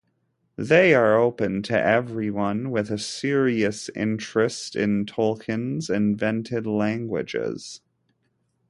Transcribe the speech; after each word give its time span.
They 0.57 0.95
are 0.95 1.15
open 1.15 1.61
to 1.61 1.79
everyone 1.79 2.71
with 2.71 2.89
a 2.89 2.97
serious 2.97 3.87
interest 3.89 4.75
in 4.75 5.05
Tolkien's 5.05 5.91
invented 5.91 6.65
languages. 6.65 7.81